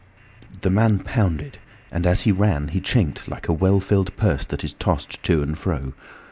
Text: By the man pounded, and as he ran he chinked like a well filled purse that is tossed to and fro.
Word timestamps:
By 0.41 0.47
the 0.61 0.69
man 0.71 0.97
pounded, 0.97 1.59
and 1.91 2.07
as 2.07 2.21
he 2.21 2.31
ran 2.31 2.69
he 2.69 2.81
chinked 2.81 3.27
like 3.27 3.47
a 3.47 3.53
well 3.53 3.79
filled 3.79 4.17
purse 4.17 4.47
that 4.47 4.63
is 4.63 4.73
tossed 4.73 5.21
to 5.21 5.43
and 5.43 5.55
fro. 5.55 5.93